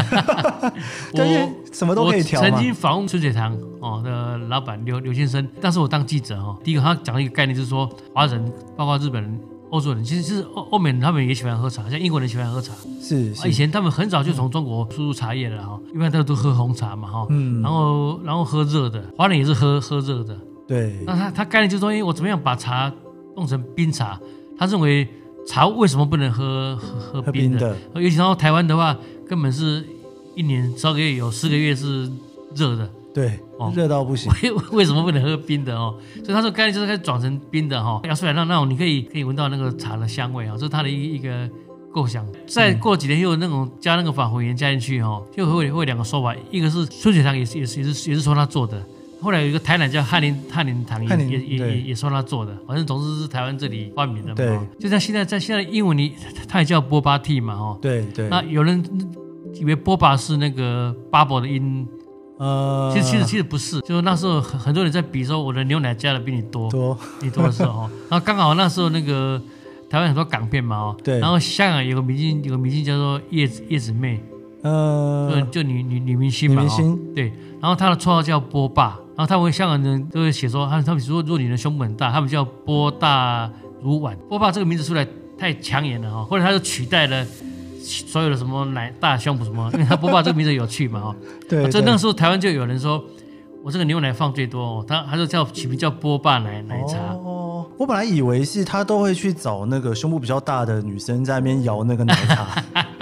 [1.12, 2.40] 我什么都可以调。
[2.40, 12.72] 曾经访问春水堂哦的老板刘刘先生，但是我当记者哦，第一个他讲了一个概念，就是说华人包括日本人、欧洲人，其实是欧欧美人他们也喜欢喝茶，像英国人喜欢喝茶。
[13.00, 20.37] 是，是以前他们很早就从中国输入茶叶了哈，一般都都喝红茶嘛哈，嗯，然后然后喝热的，华人也是喝喝热的。
[20.66, 22.90] 对，那他他概念就是说，因为我怎么样把茶
[23.37, 24.18] 弄成冰茶，
[24.59, 25.07] 他认为。
[25.46, 27.76] 茶为什么不能喝喝喝冰的？
[27.94, 28.96] 尤其到台湾的话，
[29.28, 29.87] 根本是
[30.35, 32.11] 一年十二个月有四个月是
[32.54, 32.90] 热的。
[33.12, 34.33] 对，哦，热到不行。
[34.42, 35.94] 为为什么不能喝冰的哦？
[36.16, 41.48] 所以他说概念就是开始转成冰的哈，要出来让那种你可以可以闻到那个茶的香味啊，这是他的一一个
[41.92, 42.26] 构想。
[42.46, 48.85] 再过几年又有那种加那个返回盐加进去哈，就会会有两个说法，一个是春水堂也是也是也是也是说他做的。
[49.24, 54.34] 后来有一个台南叫翰林翰林堂也也也也说他做的，反正总之是台湾这里发明的嘛。
[54.34, 56.12] 对，就像现在在现在英文里，
[56.46, 57.78] 它也叫波巴 tea 嘛，哈。
[57.80, 58.28] 对对。
[58.28, 58.84] 那有人
[59.54, 61.88] 以为波巴是那个 bubble 的音，
[62.37, 69.40] 呃，其实其实其实不是，就是那时候很很多人在比说我的牛奶加的比你多，多你多的时候， 然后刚好那时候那个
[69.88, 71.18] 台湾很多港片嘛，哦，对。
[71.18, 74.22] 然后香港有个明星，有个明星叫做叶子叶子妹，
[74.62, 77.32] 呃，就就女女女明星嘛，女明星，对。
[77.60, 78.98] 然后她的绰号叫波霸。
[79.16, 83.50] 然后他们香港人都会写说，他他们说，如果你的胸部很大，他们叫波大
[83.81, 84.16] 如碗。
[84.29, 85.07] 波霸这个名字出来
[85.38, 87.24] 太抢眼了哈，后来他就取代了
[87.79, 91.16] 所有的什么奶大胸部什么，因为他波霸这个名字有趣嘛哈。
[91.48, 91.70] 对。
[91.70, 93.05] 所以那个时候台湾就有人说，
[93.62, 96.98] 我这个牛奶放最多哦，他他就叫取名叫波霸奶奶茶。
[97.14, 97.66] 哦。
[97.77, 102.62] 我本来以为是他都会去找那个胸部比较大的女生在那边摇那个奶茶。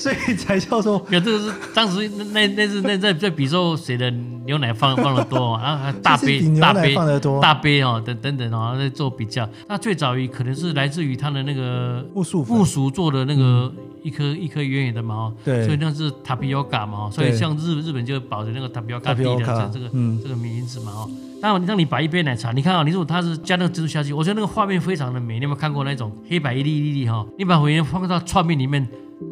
[0.00, 4.10] 所以才叫做，有这个是当时那那那是那在在比说谁的
[4.46, 6.94] 牛奶放放的多，然后还大杯大杯
[7.42, 9.46] 大杯哦等等等哦在做比较。
[9.68, 13.70] 那最早于可能是来自于他的那个木薯木薯做的那个
[14.02, 19.88] 一颗一颗圆圆的嘛，对，所以那是 tapioca 嘛，所以像日日本就保留那个 tapioca 的这个这个
[20.22, 21.10] 这个名字嘛哈。
[21.40, 25.36] 当然，当你把一杯奶茶，你看啊，你如果它是加那个珍珠下去，我觉得那个画面非常的美。
[25.36, 27.26] 你有没有看过那种黑白一粒一粒哈？
[27.38, 28.86] 你把粉圆放到串面里面。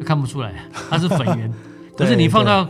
[0.05, 0.53] 看不出来，
[0.87, 1.51] 它是粉圆，
[1.97, 2.69] 可是你放到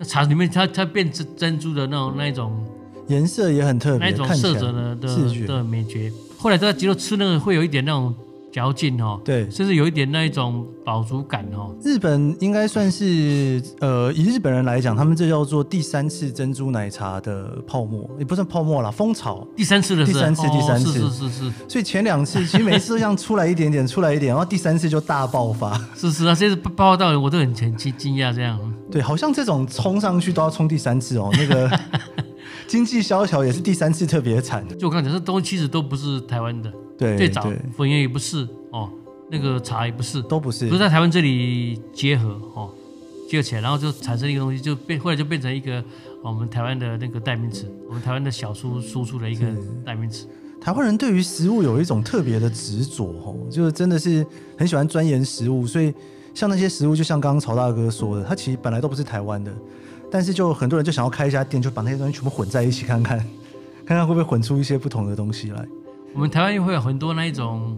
[0.00, 2.64] 茶里面，它它变成珍珠的那种那一种
[3.08, 6.10] 颜色也很特别，那一种色泽的的的美觉。
[6.38, 8.14] 后来在接着吃那个会有一点那种
[8.54, 11.74] 嚼劲哦，对，甚至有一点那一种饱足感哦。
[11.82, 19.44] 日本应该算是呃，以日本人来讲，他们这叫做第三次珍珠奶茶的泡沫，也不算泡沫啦，风潮。
[19.56, 21.52] 第三次的是第三次，第三次，是是是是。
[21.68, 25.76] 所以前两次其实每次都像出来一点点，出来一点，然后第三次就大爆发。
[25.96, 28.56] 是是啊，这次爆发到我都很很惊惊讶这样。
[28.88, 31.68] 对，好像这种冲上去都要冲第三次哦，那个
[32.68, 34.76] 经济萧条也是第三次特别惨的。
[34.76, 36.72] 就我刚才说，这东西其实都不是台湾的。
[37.04, 38.90] 对，最早粉圆也不是哦，
[39.30, 42.70] 那个茶也不是，都不是，都在台湾这里结合哦，
[43.28, 45.82] 结合起来，然后就产生一个东西，就变后来就变成一个
[46.22, 49.46] 我们台湾的那个代名词，我们台湾的小输输出的一个
[49.84, 50.26] 代名词。
[50.60, 55.92] 台湾人对于食物有一种特别的执着哦，就是真的是很喜欢钻研食物，所以
[56.32, 59.52] 像那些食物，就像刚刚曹大哥说的，他其实本来都不是台湾的，
[60.10, 63.18] 但是就很多人就想要开一家店，就把那些东西全部混在一起看看，
[63.84, 65.66] 看看会不会混出一些不同的东西来。
[66.14, 67.76] 我们台湾又会有很多那一种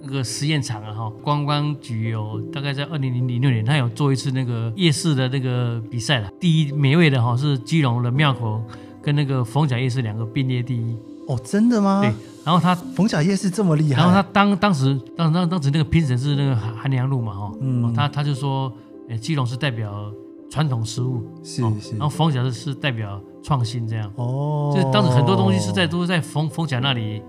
[0.00, 6.30] 那个实验场啊，哈，观光局有大概在二零零六年，他有做一次那个夜市的那个比赛了。
[6.38, 8.62] 第一美味的哈是基隆的庙口
[9.02, 10.96] 跟那个逢甲夜市两个并列第一。
[11.26, 12.02] 哦，真的吗？
[12.02, 12.14] 对。
[12.44, 14.00] 然后他逢甲夜市这么厉害。
[14.00, 18.72] 然后他当当时当当当时那个评审是那个韩良露嘛，哈，嗯，他他就说，
[19.08, 20.08] 诶，基隆是代表
[20.48, 21.90] 传统食物，是是。
[21.96, 24.08] 然后逢甲是是代表创新这样。
[24.14, 24.72] 哦。
[24.72, 27.20] 就是当时很多东西是在都是在逢逢甲那里。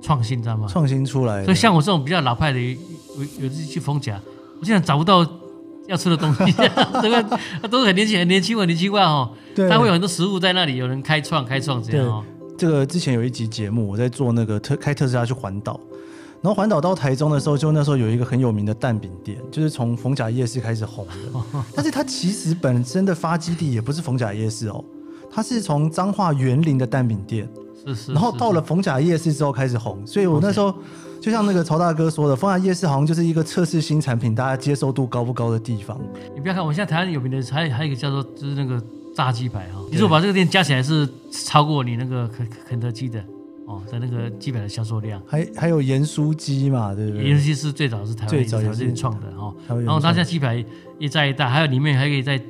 [0.00, 0.66] 创新，知道吗？
[0.68, 2.76] 创新出来，所以像我这种比较老派的，有
[3.40, 4.20] 有自己去逢甲，
[4.60, 5.26] 我现在找不到
[5.86, 6.52] 要吃的东西，
[7.02, 9.30] 这个都是很年轻、很年轻、很年轻化哦。
[9.54, 12.24] 对，他会有很多食物在那里，有人开创、开创这样哦。
[12.56, 15.80] 这个之前有一集节目，我在做那个特开特斯拉去环岛，
[16.42, 24.84] 然后环岛到台中的时候，就那时候有一个很有名的蛋饼店，就是从逢甲夜市开始红的， 但是它其实本身的发基地也不是逢甲夜市哦，
[25.30, 27.48] 它是从彰化园林的蛋饼店。
[27.84, 30.74] 是是，然后到了逢甲夜市之后开始红，所以我那时候
[31.20, 35.98] 就像那个曹大哥说的，逢甲夜市好像就是一个测试新产品，大家接受度高不高的地方。
[36.34, 38.82] 你不要看，我现在台湾有名的还有还有一个叫做就是那个
[39.14, 43.22] 炸鸡排哈，你说我把这个店加起来是超过你那个肯肯德基的
[43.66, 45.20] 哦在那个基本的销售量。
[45.26, 47.24] 还还有盐酥鸡嘛，对不对？
[47.24, 50.64] 盐酥鸡是最早是台湾最早这边创的哈，然后他现在鸡排
[50.98, 52.40] 一炸一大，还有里面还可以再。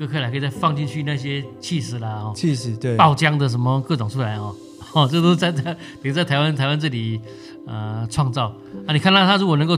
[0.00, 4.56] 各客来可以再放进去那些气死啦哦，起司对，爆浆的什么各种出来哦，
[4.94, 7.20] 哦，这都在在比如在台湾台湾这里
[7.66, 8.46] 呃创造
[8.86, 9.76] 啊，你看到他如果能够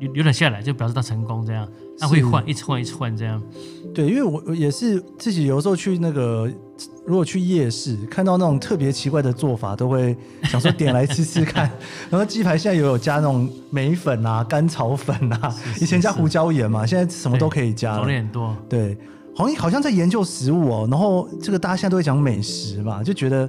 [0.00, 3.40] 留留点下来，就表示他成功这样，他会换一直换一直换这样。
[3.94, 6.50] 对，因为我也是自己有时候去那个
[7.06, 11.70] 如果去夜市看到那种特别奇怪的做法，都会想说点来吃吃看。
[12.10, 18.56] 然后鸡排现在也有加那种梅粉啊、甘草粉啊，是是是以前加胡椒盐嘛，现在什么都可以加，种类很多。
[18.68, 18.98] 对。
[19.40, 23.48] 好像好像在研究食物哦，然后这个大家现在都会讲美食嘛，就觉得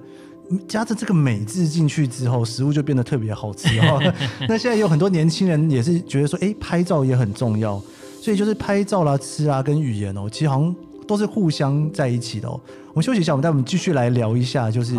[0.66, 4.02] 加着这个“美”字进去之后，食物就变得特别好吃哦。
[4.48, 7.82] 那现在有很多年轻人也是觉得说，哎，拍照也很重要，
[8.22, 10.74] 所以就是拍照啦、吃啊，跟语言哦，其实好像
[11.06, 12.58] 都是互相在一起的哦。
[12.90, 14.96] 我们休息一下，我们待会我们继续来聊一下，就是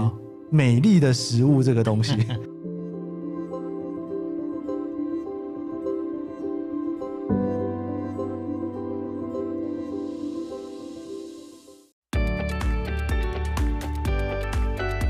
[0.51, 2.15] 美丽的食物这个东西。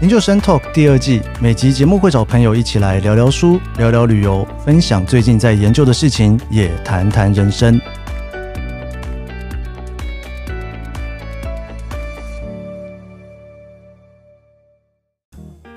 [0.02, 7.80] 研究生 Talk 第二季，每集节目会找朋友一起来聊聊书、聊聊旅游，分享最近在研究的事情，也谈谈人生。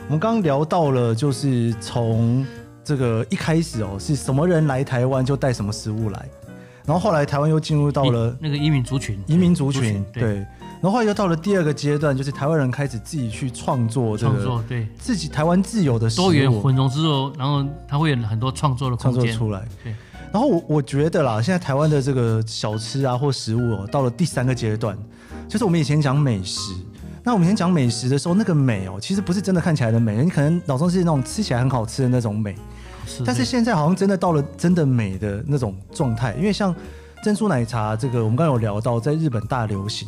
[0.07, 2.43] 我们刚刚聊到了，就是从
[2.83, 6.27] 这个一开始哦，是什么人来台湾就带什么食物来，
[6.83, 10.43] 然后后来台湾又进入到了那个移民族群，移民族群，对。
[10.85, 14.87] 然后又到了第二个阶段，就是台湾人开始自己去创作这个，创作对。
[14.99, 19.23] 自己台湾自有的多元混融之后，然后他会有很多创作的空间。
[19.23, 19.67] 创作出来。
[19.83, 19.95] 对，
[20.31, 24.95] 然后我我觉得啦，现在台湾的这个小吃啊或食物哦，到了第三个阶段，
[25.49, 26.75] 就是我们以前讲美食，
[27.23, 32.55] 那我们以前讲美食的时候，那个美哦，其实不是真的看起来的美，你可能脑中是那种吃起来很好吃的那种美，
[33.07, 36.75] 是，但是现在好像真的到了真的美的那种状态，因为像
[37.23, 40.07] 珍珠奶茶这个，我们刚刚有聊到，在日本大流行。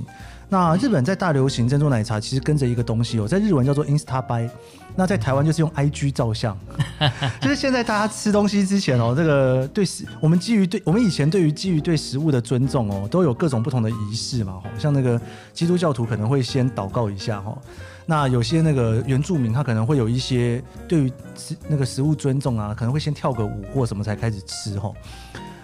[0.50, 4.50] 那日本在大流行珍珠奶茶，其实跟着一个东西哦，在日文叫做 Insta Buy，
[4.96, 6.58] 那在台湾就是用 IG 照相，
[7.42, 15.20] 就是现在大家吃东西之前哦，这个对食，我们基于对我们以前对于基于对食物的尊重哦，都有各种不同的仪式嘛，像那个
[15.54, 17.58] 基督教徒可能会先祷告一下哈，
[18.06, 24.94] 那有些那个原住民他可能会有一些对于食那个食物尊重啊，可能会先跳个舞或什么才开始吃哈。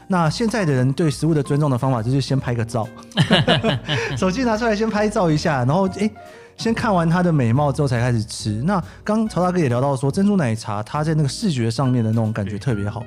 [0.08, 2.88] 那现在的人对食物的尊重的方法就是先拍个照，
[4.18, 6.12] 手机拿出来先拍照一下，然后诶，
[6.58, 8.62] 先看完它的美貌之后才开始吃。
[8.64, 13.04] 那刚曹大哥也聊到说，珍珠奶茶它在那个视觉上面的那种感觉特别好，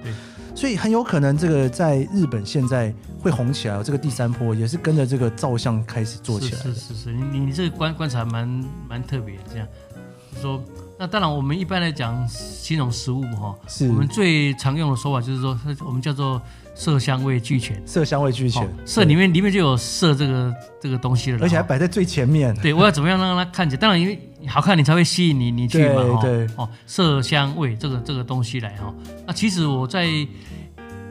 [0.54, 3.82] 所以很有可能这个在日本现在会红起来。
[3.82, 6.60] 这个第三波也是跟着这个照相开始做起来。
[6.62, 8.48] 是是是，你你这个观观察蛮
[8.88, 9.68] 蛮特别的，这样
[10.40, 10.62] 说。
[10.98, 16.40] 那当然，我们一般来讲形容食物哈，是我们最常用的说法就是说，我们叫做
[16.76, 17.80] 色香味俱全。
[17.86, 22.54] 色香味俱全，色里面里面就有色这个这个东西了，而且还摆在最前面。
[22.56, 23.80] 对，我要怎么样让它看起来？
[23.80, 26.20] 当然，因为好看，你才会吸引你你去嘛。
[26.20, 28.94] 对，哦，色香味这个这个东西来哈。
[29.26, 30.04] 那其实我在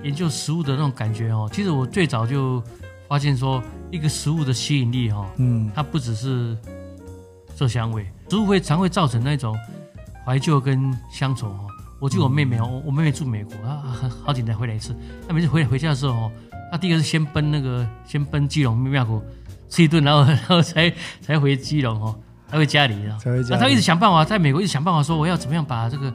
[0.03, 2.63] 研究食物的那种感觉哦，其实我最早就
[3.07, 6.55] 发现说，一个食物的吸引力哈，嗯，它不只是
[7.55, 9.57] 色香味，食物会常会造成那种。
[10.27, 11.64] 怀旧跟乡愁哦，
[11.99, 14.95] 我记得我妹妹哦，我我妹妹住美国，她好好几年回来一次。
[15.27, 16.31] 她每次回回家的时候哦，
[16.71, 19.23] 她第一个是先奔那个先奔基隆庙口
[19.69, 22.15] 吃一顿，然后然后才才回基隆哦，
[22.49, 23.17] 才回家里啊。
[23.49, 26.13] 那她一直想办法，在美国一直想办法说，我要怎么样把这个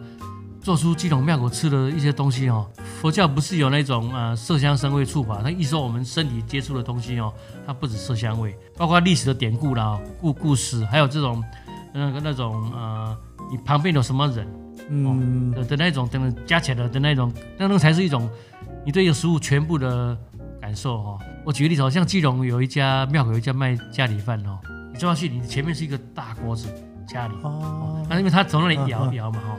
[0.61, 2.67] 做出基隆庙口吃的一些东西哦。
[3.01, 7.33] 佛教不是有那种呃色香声味触法，她意思说我们身体接触的东西哦，
[7.67, 11.43] 它不止色香味，包括历史的典故啦、故故事，还有这种
[11.95, 13.17] 那个那种呃。
[13.53, 14.47] 你旁边有什么人？
[14.91, 18.29] 嗯，的的那种等等加起来的的那种，那那才是一种
[18.85, 20.19] 你对一个食物全部的
[20.61, 21.19] 感受哈。
[21.45, 24.59] 我举个例子，像基隆有一家庙口，有一家卖咖喱饭哦。
[24.93, 26.69] 你坐下去，你前面是一个大锅子
[27.13, 29.57] 咖喱哦，那因为他从那里摇摇嘛哈。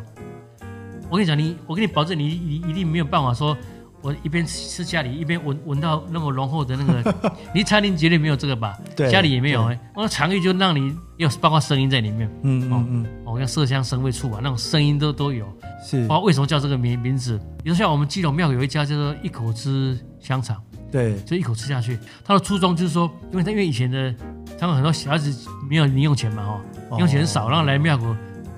[1.10, 3.58] 我跟你讲，你我跟你保证，你你一定没有办法说。
[4.02, 8.78] 我一边吃家里，一边闻闻到那么浓厚的那个， 你餐厅绝对没有这个吧？
[8.96, 9.80] 对，家里也没有哎。
[9.96, 15.48] 我肠胃就让你有包括声音在里面，嗯嗯嗯，哦，像色香声味触啊，那种声音都都有。
[15.84, 17.40] 是，包括为什么叫这个名名字？
[17.64, 20.62] 比如像我们基隆庙有一家叫做一口吃香肠，
[20.92, 21.98] 对，就一口吃下去。
[22.24, 24.14] 他的初衷就是说，因为他因为以前的
[24.60, 26.62] 他们很多小孩子没有零用钱嘛，哈，
[26.92, 28.16] 零用钱很少，然后来庙口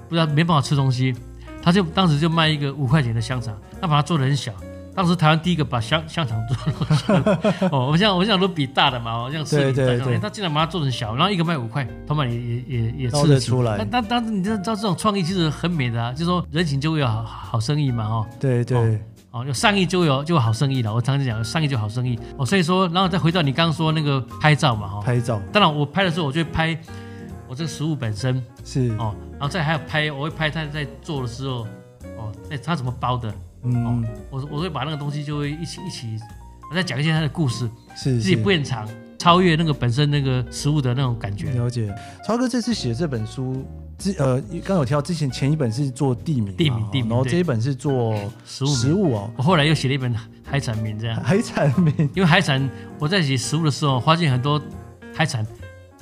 [0.08, 1.13] 不知道没办法吃东西，
[1.62, 4.53] 他就当时就卖一个五块钱的香肠，他把它做的很小。
[4.95, 7.15] 当时台湾第一个把香香肠做
[7.71, 13.77] 哦，我们像我们像都比大的嘛，像吃米饭，对他竟然把它做成小，然后一个卖五块，他们也也也也吃得出来。
[13.77, 19.01] 但但但是你知道这种创意其实很美的啊，就是说人情就会有好好生意嘛，哦，对对，
[19.32, 20.93] 哦有善意就有就有好生意了。
[20.93, 25.41] 我常常讲有善意就好生意哦，所以说然后再回到你刚刚说那个拍照嘛，哈，拍照。
[25.51, 26.77] 当然我拍的时候，我就会拍
[27.47, 31.65] 我这个食物本身是哦，然后再还有拍我会拍他在做的时候
[32.17, 33.34] 哦，在他怎么包的。
[33.63, 36.19] 嗯，我我会把那个东西就会一起一起，
[36.69, 41.49] 我再讲一些它的故事，是自己不很长，超越那个本身那个食物的那种感觉。
[41.52, 41.93] 了解，
[42.28, 43.65] 超哥这次写这本书，
[43.97, 49.32] 之呃，刚有提到之前前一本是做地名，地名地名，然后这一本是做食物食物哦。
[49.38, 51.23] 我后来又写了一本海产名，这样。
[51.23, 54.62] 海产名，因为海产我在写食物的时候，发现很多
[55.13, 55.45] 海产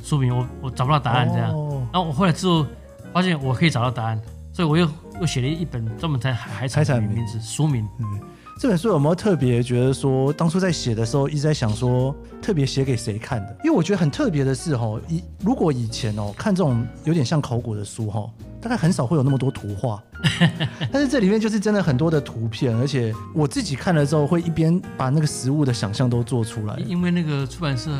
[0.03, 1.49] 书名我我找不到答案这样，
[1.91, 2.65] 然后我后来之后
[3.13, 4.19] 发现我可以找到答案，
[4.51, 4.89] 所以我又。
[5.21, 7.87] 又写了一本专门在海海产的名字书名。
[7.99, 8.19] 嗯，
[8.59, 13.55] 这本书有没有特别觉得说，当初在写的时候一直在想说，特别写给谁看的？
[13.63, 18.27] 因为我觉得很特别的是哈，以如果以前哦看这种有点像考古的书哈，
[18.59, 20.01] 大概很少会有那么多图画，
[20.91, 26.75] 但是这里面就是真的很多的图片，而且我自己看了之后会一边把那个食物的想象都做出来。
[26.77, 27.91] 因为那个出版社，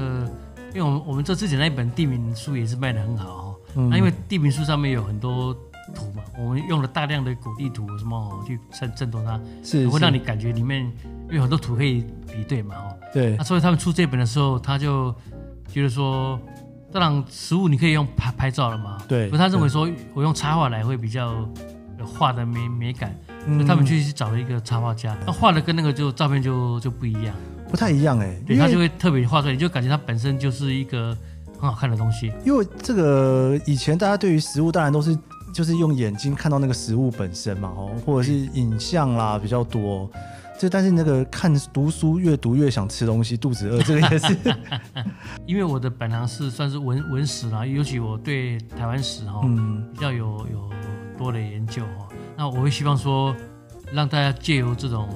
[0.74, 5.56] 因为我们我们这之前那一本地名书也是卖的很好哈，那、嗯、因为地名书上面有很多。
[5.92, 10.82] 图嘛，我们用了大量的古地图什么去衬衬托它，是，会让你感觉里面
[11.30, 15.14] 因为很多图可以比对嘛，哦，对，那所以他们出这本的时候，他就
[15.68, 16.40] 觉得说，
[16.92, 21.48] 当然食物你可以用拍拍照了嘛，对，不他认为说我用插画来会比较
[22.06, 23.16] 画的美美感，
[23.48, 27.36] 嗯，所以他们去找了一个插画家，那画的跟那个就照片就就不一样，
[27.70, 31.16] 不太一样哎，对，他就会特别画出来，你就感觉它本身就是一个
[31.60, 35.18] 很好看的东西，因为这个以前大家对于食物当然都是。
[35.54, 40.10] 就是用眼睛看到那个食物本身嘛，哦，或者是影像啦比较多。
[40.60, 44.38] 就但是那个看读书越读越想吃东西，肚子饿，这个也是。
[45.48, 50.70] 因为我的本行是算是文文史啦，尤其我对台湾史哈，嗯，比较有有
[51.18, 52.08] 多的研究哈。
[52.38, 53.36] 那我会希望说，
[53.92, 55.10] 让大家借由这种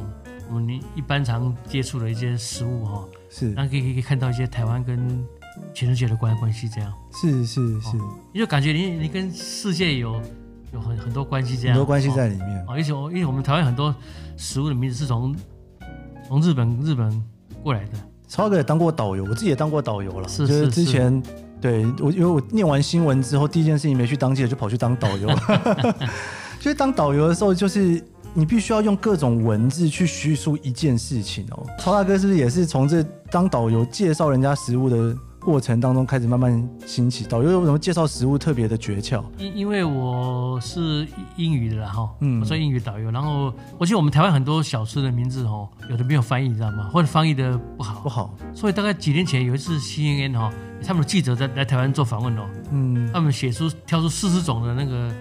[0.50, 5.24] 我们一般常接触的一些食物哈，是，那可以可以看到一些台湾跟。
[5.74, 7.98] 全世界的关关系这样是是是，
[8.34, 10.22] 你就感觉你你跟世界有
[10.74, 12.66] 有很很多关系这样，很多关系在里面啊。
[12.70, 13.94] 而且我因为我们台湾很多
[14.36, 15.36] 食物的名字是从
[16.28, 17.24] 从日本日本
[17.64, 17.92] 过来的。
[18.28, 20.28] 超哥也当过导游，我自己也当过导游了。
[20.28, 20.60] 是是是。
[20.60, 21.24] 就是之前
[21.62, 25.30] 对我因为我念完新闻之后，第一件事情没去当记者，就跑去当导游。
[26.60, 28.04] 所 以 当导游的时候，就是
[28.34, 31.66] 你必须要用各种文字去叙述一件事情哦。
[31.80, 33.02] 超大哥是不是也是从这
[33.32, 35.16] 当导游介绍人家食物的？
[35.46, 37.24] 过程当中开始慢慢兴起？
[37.24, 39.24] 导游有什么介绍食物特别的诀窍？
[39.38, 46.90] 因因为我是英语的啦哈，嗯，我做英语导游，然后我记得我们台湾很多小吃的名字哦，有的没有翻译，你知道吗？
[46.92, 48.34] 或者翻译的不好，不好。
[48.56, 50.52] 所以大概几年前有一次 CNN 哈，
[50.84, 55.14] 他们的记者在来台湾做访问哦，嗯，他们写出挑出四十种的那个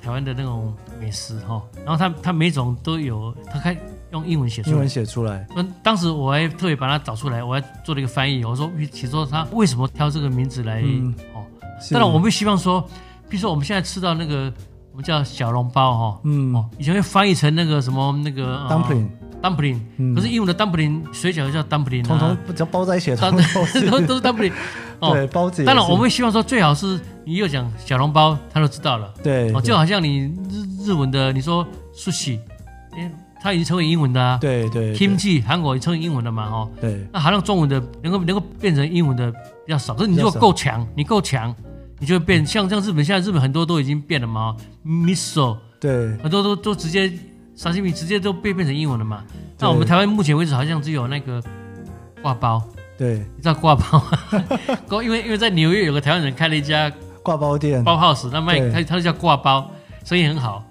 [0.00, 3.76] 台湾的那种美食哈，然后他他每种都有，他开。
[4.12, 5.46] 用英文写出来，英文写出来。
[5.56, 8.44] 嗯，当时我还特别把它找出来，我还做了一个翻译。
[8.44, 10.82] 我说，其实说他为什么挑这个名字来？
[10.84, 11.42] 嗯、哦，
[11.90, 12.80] 当然我们希望说，
[13.28, 14.52] 比如说我们现在吃到那个
[14.92, 23.30] 我们叫小笼包哈，嗯，哦，以前会翻译成那个什么那个 dumpling，dumpling，可是英文的 dumpling 水饺叫 dumpling，统统只要包在一起， 都
[24.06, 24.52] 都是 dumpling。
[25.00, 25.64] 哦，对，包子。
[25.64, 29.12] 当然我们希望说，最好是你又讲小笼包，他都知道了。
[29.20, 32.38] 对，哦，就好像你日日文的，你说 sushi，
[33.42, 39.32] 它已经成为英文的啊，对对，Kimchi 韩国也成为英文的嘛，哦，对，那好像中文的能够能够变成英文的
[39.66, 41.52] 比较少，可是你如果够强，你够强，
[41.98, 44.54] 你就会变，像像日本现在日本很多都已经变了嘛
[44.86, 47.12] ，Miso，对，很多都都直接
[47.56, 49.24] 沙西米直接都变变成英文了嘛，
[49.58, 51.42] 那我们台湾目前为止好像只有那个
[52.22, 52.62] 挂包，
[52.96, 54.42] 对，你知道挂包吗？
[55.02, 56.90] 因为因为在纽约有个台湾人开了一家
[57.24, 59.68] 挂包店，包 house，那卖他他就叫挂包，
[60.04, 60.64] 生意很好。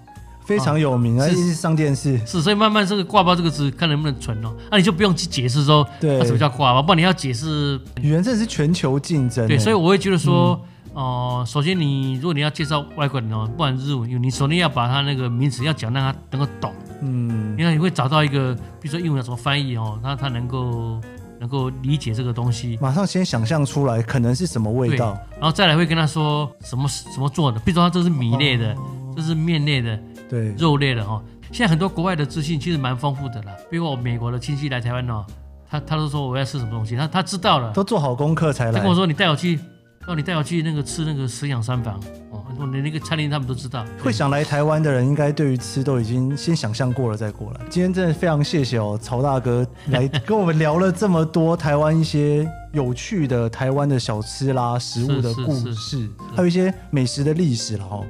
[0.57, 2.19] 非常有名啊，一直上电视。
[2.25, 4.53] 是，所以慢慢这个挂包这个字看能不能存哦。
[4.69, 7.79] 那你就不用去解释说，对，什么叫挂包，不然你要解释。
[8.01, 9.47] 语言真的是全球竞争。
[9.47, 10.59] 对，所以我会觉得说，
[10.93, 16.73] 哦，首先你如果你要介绍外国人哦，不管日文，你首先要把他那个名词要讲，让他能够懂。
[17.01, 21.01] 嗯，你看你会找到一个，比如说英文要怎么翻译哦，他他能够
[21.39, 22.77] 能够理解这个东西。
[22.79, 28.75] 马上先想象出来可能是什么味道，然后再来会跟他说什么什么做的，比如说他这是米类的，
[29.15, 29.99] 这是面类的。
[30.31, 31.21] 对，肉类的哈，
[31.51, 33.51] 现在很多国外的资讯其实蛮丰富的啦。
[33.69, 35.25] 比如我美国的亲戚来台湾哦，
[35.69, 38.71] 他他都说我要吃什么东西，他他知道了，都做好功课才来。
[38.71, 39.59] 他跟我说，你带我去，
[40.07, 43.85] 哦，你带我去那个吃那个食养三房哦，你那个餐厅他们都知道。
[44.01, 47.59] 会想来台湾的人，应该对于吃都已经先想象过了再过来。
[47.69, 58.01] 今天真的非常谢谢哦，曹大哥来跟我们聊了这么多台湾一些有趣的台湾的小吃啦、食物的故事，还有一些美食的历史了哈。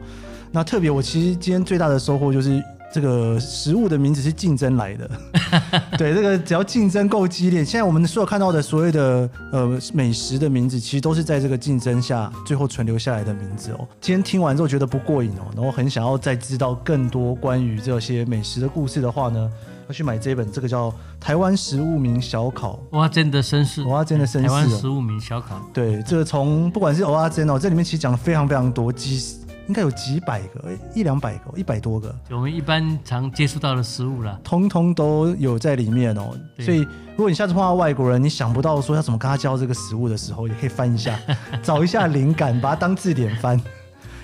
[0.51, 2.61] 那特别，我其实今天最大的收获就是
[2.93, 5.09] 这个食物的名字是竞争来的。
[5.97, 13.87] 对，这个只要竞争够激烈，现在我们所有看到的所谓的呃美食的名字，其实都是在这个竞争下最后存留下来的名字哦。
[14.01, 19.49] 今天听完之后觉得不过瘾哦，然后很想要再知道更多关于这些美食的故事的话呢，
[19.87, 22.77] 要去买这本这个叫《台湾食物名小考》。
[22.97, 24.41] 哇，真的身世，蚵仔煎的绅士。
[24.41, 25.61] 台湾食物名小考。
[25.73, 29.37] 对，这个从不管是蚵仔煎哦，这里面其实讲了非常非常多，几。
[29.67, 32.13] 应该有几百个，一两百个，一百多个。
[32.29, 36.31] 我们一般常接触到的食物啦，通通都有在里面哦。
[36.59, 41.17] 所以，如果你下次碰到外国人，你想不到说要怎么跟他教这个食物的时候，也可以翻一下，
[41.63, 43.61] 找一下灵感，把它当字典翻。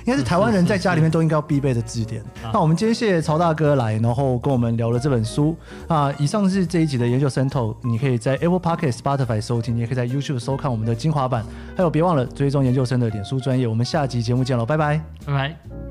[0.07, 2.23] 应该是台湾人在家里面都应该要必备的字典。
[2.53, 5.53] 那我们今天谢谢曹大哥来，然后跟我们聊了这本书
[5.85, 6.09] 啊。
[6.17, 11.43] 以上是这一集的研究生透，你可以在 Apple Podcast、Spotify 收听，你也可以在 YouTube 收看我们的精华版。
[11.75, 13.67] 还有，别忘了追踪研究生的脸书专业。
[13.67, 15.86] 我们下集节目见喽，拜拜，拜拜。